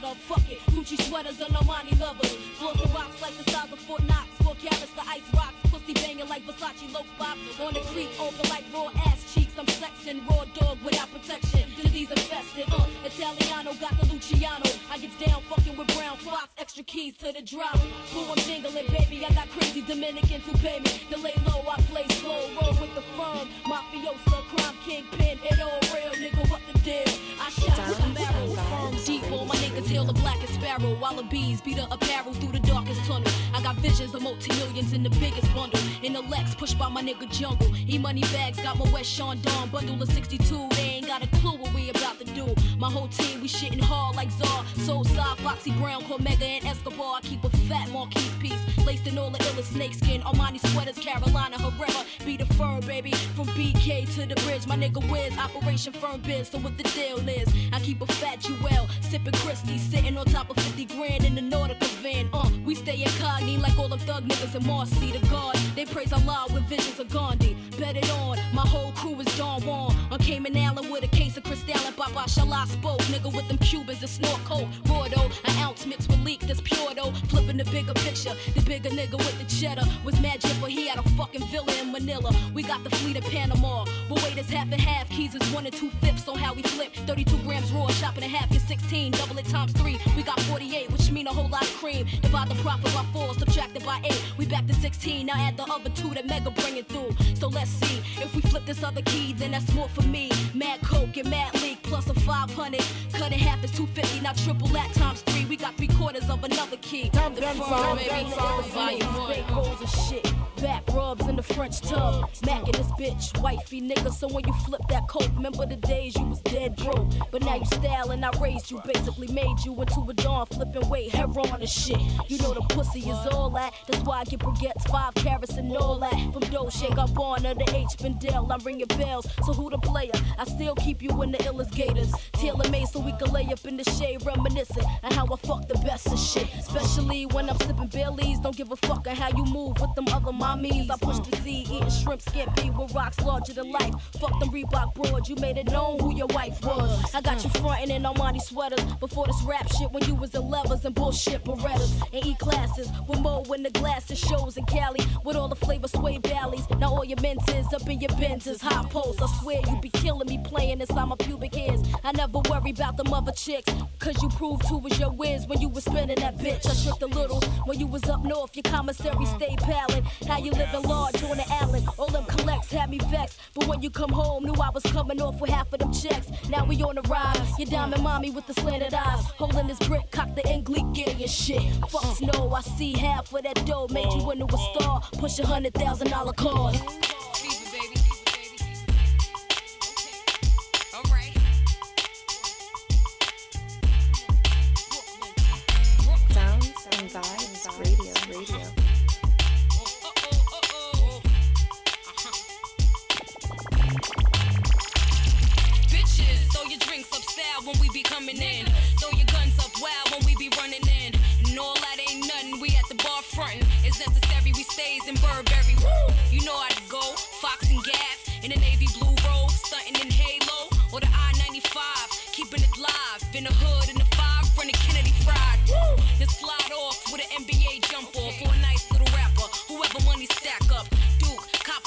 [0.00, 0.58] they cheddar, fuck it.
[0.70, 4.90] Gucci sweaters and Armani lovers, floating rocks like the size of Fort Knox, four carats
[4.92, 8.90] the ice rocks, pussy banging like Versace low pop, on the creek over like raw
[9.06, 11.69] ass cheeks, I'm flexing, raw dog without protection,
[12.00, 16.82] disease infested, uh, Italiano got the Luciano, I get down fucking with brown fox, extra
[16.84, 17.76] keys to the drop.
[18.12, 21.80] Who I'm jingling, baby, I got crazy Dominicans who pay me to lay low, I
[21.92, 26.78] play slow, roll with the firm, mafiosa, crime kingpin, it all real, nigga, what the
[26.80, 27.14] deal?
[27.40, 31.60] I shot with a barrel, firm deep, all my niggas hail the blackest sparrow, wallabies
[31.60, 33.30] beat the apparel through the darkest tunnel.
[33.60, 37.02] I got visions of multi-millions in the biggest bundle, in the Lex, pushed by my
[37.02, 37.70] nigga Jungle.
[37.86, 41.58] E-money bags, got my West Sean Dawn, bundle of 62, they ain't got a clue
[41.58, 42.54] what we about to do.
[42.78, 47.16] My whole team, we shitting hard like Czar, Soul Side, Foxy Brown, Cormega, and Escobar.
[47.16, 51.58] I keep a fat Marquise piece, laced in all the illest snakeskin, Armani sweaters, Carolina
[51.58, 54.66] Herrera, be the firm, baby, from BK to the bridge.
[54.66, 58.40] My nigga Wiz, Operation Firm Biz, so what the deal is, I keep a fat
[58.40, 62.30] Jewel, sipping Christie, sitting on top of 50 grand in the Nautica van.
[62.32, 65.56] Uh, we stay incognito like all them thug niggas in Marcy, the guard.
[65.74, 67.56] They praise Allah with visions of Gandhi.
[67.78, 69.96] Bet it on, my whole crew is Don Juan.
[70.10, 73.00] On Cayman Island with a case of Cristal and Baba Shala spoke.
[73.12, 74.68] Nigga with them Cubans that snort coke.
[74.86, 77.12] Raw an ounce mixed with leak that's pure though.
[77.28, 78.34] Flipping the bigger picture.
[78.54, 81.92] The bigger nigga with the cheddar was mad but He had a fucking villa in
[81.92, 82.34] Manila.
[82.54, 83.84] We got the fleet of Panama.
[84.08, 85.08] But wait, it's half and half.
[85.08, 86.92] Keys is one and two fifths on how we flip.
[87.06, 88.50] 32 grams raw, chopping in half.
[88.50, 89.98] You're 16, double it times three.
[90.16, 92.06] We got 48, which mean a whole lot of cream.
[92.22, 94.22] Divide the profit by four, subtracted by eight.
[94.36, 95.26] We back to 16.
[95.26, 97.14] Now add the other two that Mega bringing through.
[97.34, 100.30] So let's see if we flip this other key, then that's more for me.
[100.54, 102.84] Mad Coke and Mad Leak plus a 500.
[103.12, 104.20] Cut in half is 250.
[104.20, 105.44] Now triple that times three.
[105.46, 107.10] We got three quarters of another key.
[107.10, 108.30] The firm, baby.
[108.30, 109.32] Volume one.
[109.32, 110.32] Big holes of shit.
[110.60, 112.28] Back rubs in the French tub.
[112.44, 114.12] Mac in this bitch, wifey nigga.
[114.12, 117.08] So when you flip that coat, remember the days you was dead broke.
[117.30, 121.10] But now you styling, I raised you, basically made you into a dawn, flipping weight,
[121.12, 121.98] hair on and shit.
[122.28, 123.74] You know the pussy is all that.
[123.86, 126.14] That's why I get baguettes, five carats and all that.
[126.32, 127.96] From Dolce Gabbana to H.
[128.00, 129.26] Bendel, I'm ringing bells.
[129.44, 130.12] So who the player?
[130.38, 132.12] I still keep you in the illest gators.
[132.32, 135.68] Tailor made so we can lay up in the shade, reminiscing on how I fuck
[135.68, 136.48] the best of shit.
[136.58, 140.06] Especially when I'm sipping Baileys, don't give a fuck on how you move with them
[140.08, 140.90] other mommies.
[140.90, 143.94] I push the Z, eating shrimp scampi with rocks larger than life.
[144.20, 147.14] Fuck them Reebok broads, you made it known who your wife was.
[147.14, 150.48] I got you frontin' in Armani sweaters before this rap shit when you was in
[150.48, 154.64] levers and bullshit Berettas and E classes with Mo in the glass glasses shows in
[154.66, 156.64] Cali with all the flavor sway valleys.
[156.78, 159.20] Now all your mentors up in your Benzes, high post.
[159.22, 161.82] I swear you be killing me playing inside my pubic hairs.
[162.04, 165.60] I never worry about them other chicks, cause you proved who was your whiz when
[165.60, 166.66] you was spinning that bitch.
[166.66, 170.04] I tripped a little when you was up north, your commissary stayed pallid.
[170.26, 171.88] How you living large on the island?
[171.98, 175.20] All them collects had me vexed, but when you come home, knew I was coming
[175.20, 176.28] off with half of them checks.
[176.48, 180.10] Now we on the rise, your diamond mommy with the slanted eyes, holding this brick,
[180.10, 181.62] cock the English getting your shit.
[181.90, 184.30] Fuck no, I see half of that dough made you oh.
[184.30, 185.00] into a star.
[185.12, 186.76] Push a hundred thousand dollar cars.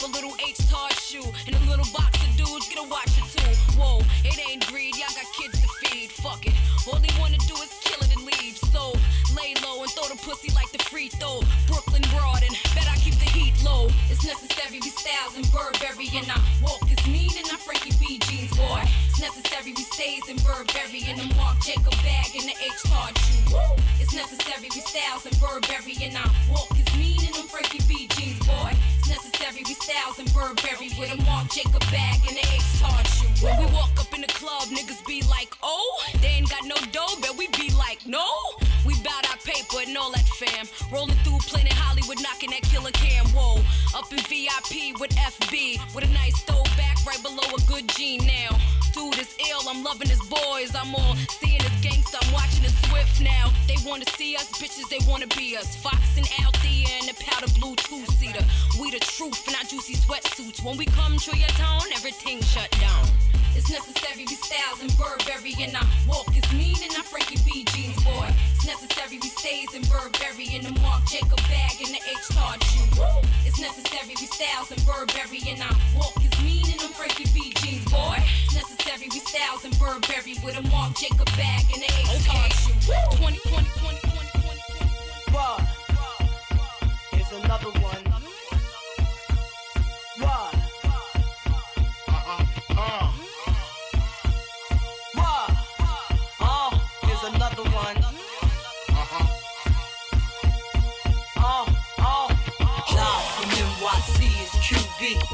[0.04, 1.24] A little H tar shoe.
[1.48, 3.80] And a little box of dudes, get a watch or two.
[3.80, 6.12] Whoa, it ain't greed, y'all got kids to feed.
[6.12, 6.54] Fuck it.
[6.86, 8.58] All they wanna do is kill it and leave.
[8.76, 8.92] So
[9.32, 11.40] lay low and throw the pussy like the free throw.
[11.68, 13.88] Brooklyn broad and bet I keep the heat low.
[14.12, 16.12] It's necessary, we styles in Burberry.
[16.20, 18.84] And I walk is mean and I'm Frankie B jeans, boy.
[19.08, 21.08] It's necessary, we stays in Burberry.
[21.08, 23.56] And the Marc Jacob bag and the H card shoe.
[24.04, 25.96] It's necessary, we styles in Burberry.
[26.04, 27.23] And I walk is mean
[30.20, 30.92] in Burberry.
[31.00, 33.28] With a Marc Jacob bag and the H card shoe.
[33.46, 36.76] When we walk up in the club, niggas be like, oh, they ain't got no
[36.92, 38.28] dough, but we be like, no.
[38.86, 40.68] We bout our paper and all that fam.
[40.92, 43.26] Rolling through Planet Hollywood, knocking that killer cam.
[43.28, 43.64] Whoa,
[43.96, 48.60] up in VIP with FB, with a nice throwback right below a good G now.
[48.94, 50.76] Dude is ill, I'm loving his boys.
[50.76, 53.52] I'm all seeing his gangsta, I'm watching his Swift now.
[53.68, 55.76] They wanna see us, bitches, they wanna be us.
[55.76, 58.44] Fox and Althea and the powder blue two seater.
[58.80, 60.64] We the truth in our juicy sweatsuits.
[60.64, 63.08] When we come to your town, everything shut down.
[63.56, 67.64] It's necessary, we styles in Burberry, and I walk is mean, and I Frankie B
[67.70, 68.28] jeans, boy.
[68.56, 72.64] It's necessary, we stays in Burberry, and the Marc Jacob bag, and the H card
[72.64, 72.90] shoe.
[73.46, 77.54] It's necessary, we styles in Burberry, and I walk is mean, and I'm Frankie B
[77.62, 78.18] jeans, boy.
[78.46, 82.54] It's necessary, we styles in Burberry, with a Marc Jacob bag, and the H card
[82.54, 82.74] shoe.
[83.18, 85.36] 20, 20, 20, 20, 20.
[85.36, 85.68] Why?
[87.12, 88.14] Here's another one.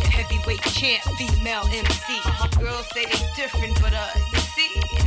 [0.09, 2.19] Heavyweight champ, female MC.
[2.59, 4.38] Girls say they different, but uh,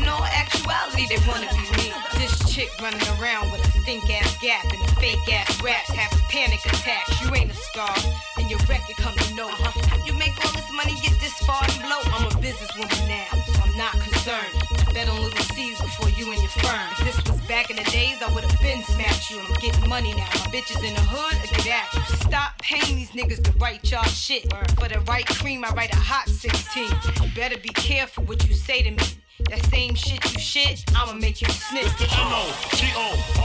[0.09, 1.93] all actuality, they wanna be me.
[2.19, 6.65] This chick running around with a stink ass gap and fake ass raps, having panic
[6.67, 7.21] attacks.
[7.21, 7.95] You ain't a star,
[8.39, 9.49] and your record come to know.
[9.49, 12.01] How you make all this money, get this far and blow?
[12.15, 14.55] I'm a businesswoman now, so I'm not concerned.
[14.87, 16.87] I bet on little C's before you and your firm.
[16.99, 19.39] If this was back in the days, I would've been smacked you.
[19.39, 20.29] And I'm getting money now.
[20.35, 22.17] My bitches in the hood, I get at you.
[22.29, 24.53] Stop paying these niggas to write y'all shit.
[24.79, 26.85] For the right cream, I write a hot 16.
[27.23, 29.22] You better be careful what you say to me.
[29.53, 31.85] That same shit you shit, I'ma make you snitch.
[31.85, 33.37] It's the N-O-T-O-R-I-O-U-S.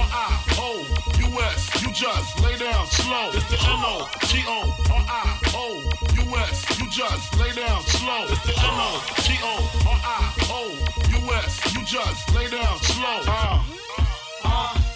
[1.83, 3.31] You just lay down slow.
[3.33, 4.39] It's the N-O-T-O-R-I-O-U-S.
[6.79, 8.23] You just lay down slow.
[8.23, 9.75] It's the N-O-T-O-R-I-O-U-S.
[11.75, 13.23] You just lay down slow.
[13.27, 13.63] Uh.
[14.45, 14.86] Uh,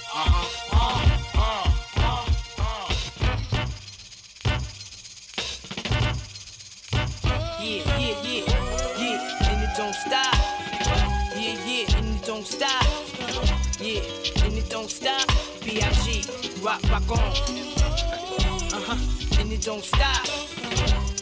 [16.61, 17.17] Rock, rock on.
[17.17, 20.27] Uh huh, and it don't stop.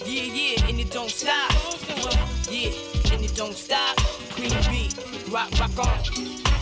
[0.05, 1.51] Yeah, yeah, and it don't stop.
[2.51, 2.71] Yeah,
[3.13, 3.95] and it don't stop.
[4.31, 4.89] Queen B,
[5.31, 6.03] rock, rock on.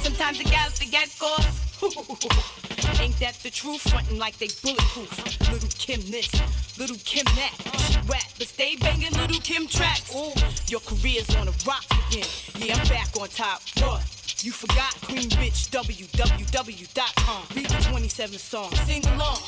[0.04, 1.58] Sometimes the guys forget cause.
[3.02, 3.82] Ain't that the truth?
[3.82, 5.52] Frontin' like they bulletproof.
[5.52, 6.30] Little Kim this,
[6.78, 7.54] little Kim that.
[7.90, 10.16] She rap, but stay banging little Kim tracks.
[10.16, 10.34] Ooh,
[10.68, 12.28] your career's on the rocks again.
[12.60, 13.62] Yeah, I'm back on top.
[13.80, 14.17] What?
[14.44, 17.44] You forgot Queen Bitch, www.com.
[17.56, 19.40] Read the 27 songs, sing along.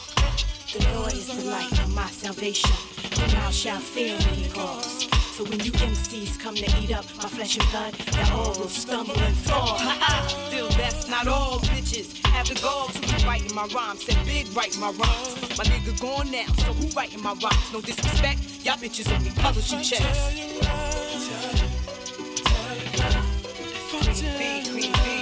[0.73, 2.71] The Lord is the light of my salvation.
[3.17, 5.07] Your mouth shall fear when he calls.
[5.37, 8.67] So when you MCs come to eat up my flesh and blood, that all will
[8.67, 9.77] stumble and fall.
[10.47, 12.25] Still, that's not all, bitches.
[12.25, 14.05] Have the gall to be writing my rhymes.
[14.05, 15.57] Said big writing my rhymes.
[15.57, 17.71] My nigga gone now, so who writing my rhymes?
[17.71, 20.98] No disrespect, y'all bitches only publishing checks.
[24.01, 25.18] Queen B,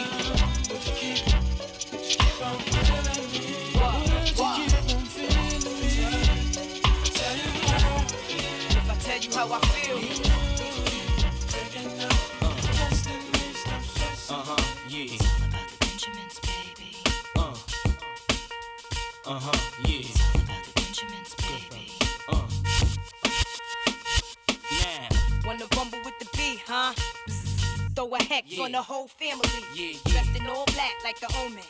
[28.48, 28.64] Yeah.
[28.64, 29.44] on the whole family.
[29.76, 29.98] Yeah, yeah.
[30.06, 31.64] Dressed in all black like the omen.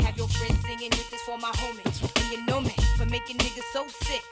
[0.00, 2.00] Have your friends singing this is for my homies.
[2.00, 4.22] And you know me for making niggas so sick.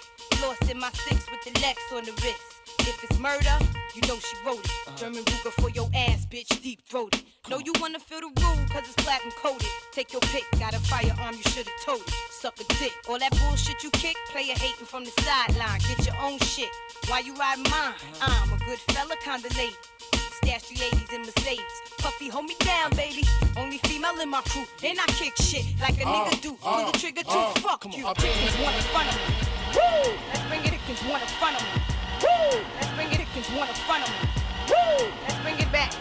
[0.41, 2.41] Lost in my six with the Lex on the wrist.
[2.81, 3.59] If it's murder,
[3.95, 4.71] you know she wrote it.
[4.87, 4.97] Uh-huh.
[4.97, 7.23] German Ruger for your ass, bitch, deep throated.
[7.51, 9.69] Know you wanna feel the rule, cause it's platinum coated.
[9.93, 12.15] Take your pick, got a firearm, you should've told it.
[12.31, 12.93] Suck a dick.
[13.09, 15.79] All that bullshit you kick, player hating from the sideline.
[15.87, 16.71] Get your own shit.
[17.09, 17.93] Why you riding mine?
[17.93, 18.47] Uh-huh.
[18.47, 19.77] I'm a good fella, kinda lady.
[20.53, 21.81] The 80s in Mercedes.
[21.97, 23.25] Puffy, hold me down, baby.
[23.57, 24.65] Only female in my crew.
[24.85, 26.59] And I kick shit like a Uh, nigga do.
[26.63, 27.31] uh, Pull the trigger too.
[27.31, 28.07] uh, Fuck come you.
[28.07, 29.35] on, I Chickens want in front of me.
[29.75, 30.13] Woo!
[30.29, 30.71] Let's bring it.
[30.73, 31.83] Chickens want in front of me.
[32.23, 32.61] Woo!
[32.77, 33.17] Let's bring it.
[33.17, 34.29] Chickens want in front of me.
[34.69, 35.13] Woo!
[35.27, 35.95] Let's bring it back.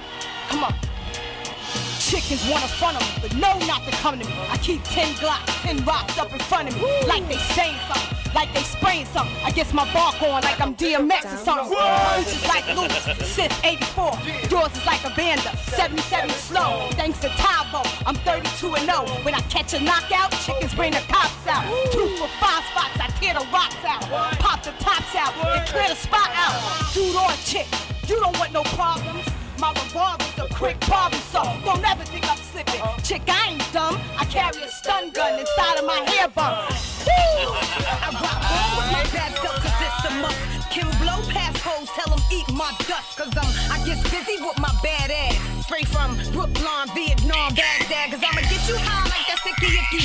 [0.49, 0.75] Come on.
[2.11, 4.33] Chickens want in front of me, but know not to come to me.
[4.49, 6.83] I keep 10 glocks, 10 rocks up in front of me.
[7.07, 9.33] Like they saying something, like they spraying something.
[9.45, 11.71] I guess my bark on like I'm DMX or something.
[11.71, 14.11] Words is like Lewis, Sith 84.
[14.51, 16.89] Yours is like a Vanda, 77 slow.
[16.99, 19.07] Thanks to Tavo, I'm 32 and 0.
[19.23, 21.63] When I catch a knockout, chickens bring the cops out.
[21.93, 24.03] Two for five spots, I tear the rocks out.
[24.35, 26.59] Pop the tops out, and clear the spot out.
[26.93, 27.67] Dude or chick,
[28.09, 29.31] you don't want no problems.
[29.61, 32.81] My revolver's a quick problem, so don't ever think I'm slipping.
[33.03, 33.95] Chick, I ain't dumb.
[34.17, 36.65] I carry a stun gun inside of my hair bun.
[37.05, 37.45] Woo!
[37.93, 40.41] I rock on with my bad self, cause it's a must.
[40.71, 44.57] Kim blow past hoes, tell them eat my dust, cause I'm, I get busy with
[44.57, 45.37] my bad ass.
[45.65, 49.10] Straight from Brooklyn, Vietnam, Baghdad, cause I'ma get you high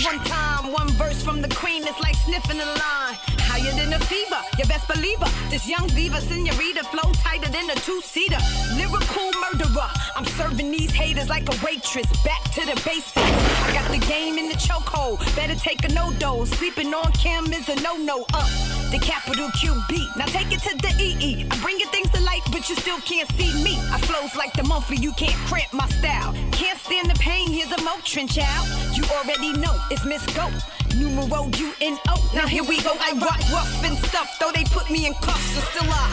[0.06, 0.72] one time.
[0.72, 3.16] One verse from the queen is like sniffing a line.
[3.48, 5.50] Higher than a fever, you best believe her.
[5.50, 8.38] This young diva, senorita, flow tighter than a two-seater.
[8.76, 12.06] Lyrical murderer, I'm serving these haters like a waitress.
[12.22, 13.38] Back to the basics.
[13.66, 15.18] I got the game in the chokehold.
[15.34, 16.54] Better take a NoDoz.
[16.54, 18.24] Sleeping on Kim is a no-no.
[18.32, 20.16] Uh, the capital QB.
[20.16, 21.46] Now take it to the EE.
[21.50, 23.76] I'm bringing things to light, but you still can't see me.
[23.92, 26.32] I flows like the monthly, you can't cramp my style.
[26.52, 28.66] Can't stand the pain, here's a Motrin child.
[28.96, 30.48] You already know it's Miss Go.
[30.96, 32.30] Numero U-N-O.
[32.34, 32.92] Now here we go.
[32.98, 36.06] I rock rough and stuff, though they put me in cuffs, but still I.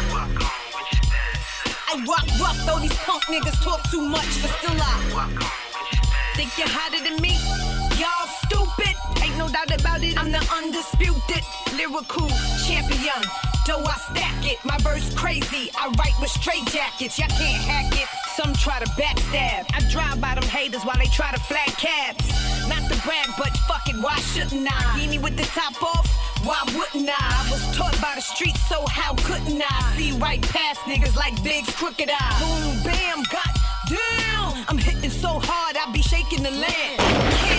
[1.90, 4.96] I rock rough, though these punk niggas talk too much, but still I.
[6.36, 7.38] Think you're hotter than me?
[8.00, 8.93] Y'all stupid.
[9.34, 11.42] Ain't no doubt about it, I'm the undisputed
[11.74, 12.30] lyrical
[12.70, 13.18] champion.
[13.66, 15.72] Though I stack it, my verse crazy.
[15.74, 18.08] I write with straight jackets, y'all can't hack it.
[18.38, 19.66] Some try to backstab.
[19.74, 22.30] I drive by them haters while they try to flag cabs.
[22.70, 24.78] Not to brag, but fuck it, why shouldn't I?
[24.94, 26.06] Beanie with the top off,
[26.46, 27.18] why wouldn't I?
[27.18, 29.94] I was taught by the streets, so how couldn't I?
[29.98, 32.38] See right past niggas like Big's crooked eye.
[32.38, 33.50] Boom, bam, got
[33.90, 34.64] damn.
[34.70, 37.53] I'm hitting so hard, I be shaking the land.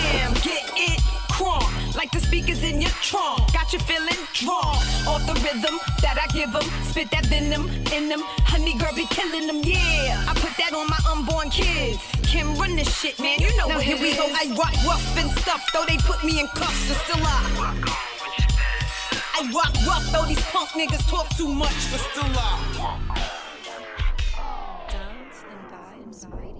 [2.35, 3.39] Speakers in your trunk.
[3.53, 4.75] Got you feeling drunk.
[5.07, 6.67] Off the rhythm that I give them.
[6.83, 8.19] Spit that venom in them.
[8.43, 10.19] Honey girl be killing them, yeah.
[10.27, 11.99] I put that on my unborn kids.
[12.23, 13.39] Kim run this shit, man.
[13.39, 14.17] You know Now what here it we is.
[14.17, 14.27] go.
[14.27, 17.39] I rock rough and stuff, though they put me in cuffs, but still I.
[19.37, 22.51] I rock rough, though these punk niggas talk too much, but still I.
[24.91, 26.41] Dance and Vibes Radio.
[26.41, 26.54] Radio.